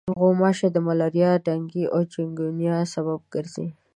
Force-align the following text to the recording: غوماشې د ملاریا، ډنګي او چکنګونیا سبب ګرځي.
غوماشې 0.19 0.67
د 0.71 0.77
ملاریا، 0.87 1.31
ډنګي 1.45 1.83
او 1.93 2.01
چکنګونیا 2.11 2.77
سبب 2.93 3.19
ګرځي. 3.33 3.67